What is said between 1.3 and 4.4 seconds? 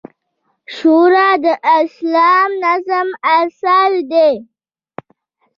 د اسلامي نظام اصل دی